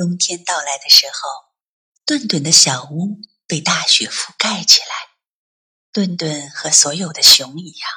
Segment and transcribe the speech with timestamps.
[0.00, 1.52] 冬天到来的时候，
[2.06, 4.86] 顿顿的小屋被大雪覆盖起来。
[5.92, 7.90] 顿顿和所有的熊一样，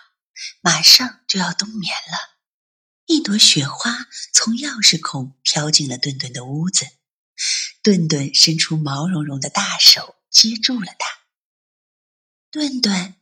[0.60, 2.40] 马上就要冬眠了。
[3.06, 6.86] 一朵雪花从钥匙孔飘进了顿顿的屋子，
[7.82, 11.08] 顿顿伸出毛茸茸的大手接住了它。
[12.52, 13.16] 顿顿，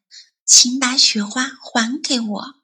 [0.43, 2.55] 请把雪花还给我。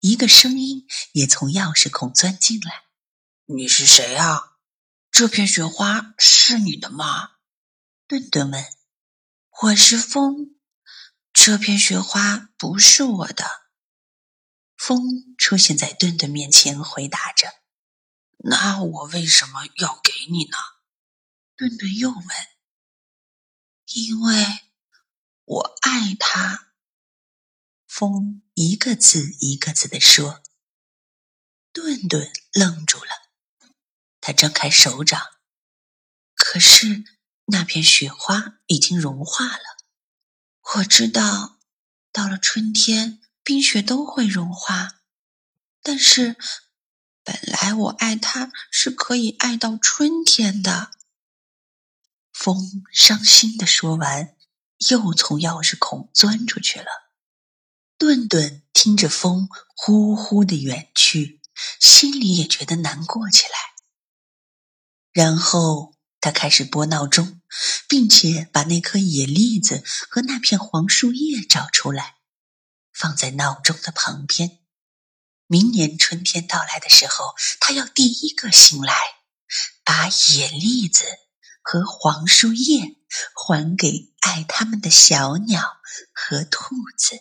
[0.00, 2.82] 一个声音也从钥匙孔钻进来
[3.56, 4.55] ：“你是谁啊？
[5.18, 7.36] 这片雪花是你的吗？”
[8.06, 8.62] 顿顿问。
[9.62, 10.58] “我是风，
[11.32, 13.42] 这片雪花不是我的。”
[14.76, 17.48] 风出现在顿顿面前，回答着
[18.44, 20.58] ：“那我为什么要给你呢？”
[21.56, 22.26] 顿顿又问
[23.94, 24.44] ：“因为
[25.46, 26.74] 我爱他。”
[27.88, 30.42] 风一个字一个字地说。
[31.72, 33.15] 顿顿愣住了，
[34.26, 35.22] 他张开手掌，
[36.34, 37.04] 可是
[37.44, 39.76] 那片雪花已经融化了。
[40.74, 41.60] 我知道，
[42.10, 45.02] 到了春天，冰雪都会融化。
[45.80, 46.36] 但是，
[47.22, 50.90] 本来我爱他是可以爱到春天的。
[52.32, 54.34] 风伤心的说完，
[54.90, 57.12] 又从钥匙孔钻出去了。
[57.96, 61.40] 顿顿听着风呼呼的远去，
[61.78, 63.75] 心里也觉得难过起来。
[65.16, 67.40] 然后他开始拨闹钟，
[67.88, 72.16] 并且把那颗野栗子和那片黄树叶找出来，
[72.92, 74.58] 放在闹钟的旁边。
[75.46, 78.94] 明年春天到来的时候，他要第一个醒来，
[79.82, 81.04] 把野栗子
[81.62, 82.96] 和黄树叶
[83.34, 85.78] 还给爱他们的小鸟
[86.12, 87.14] 和兔子。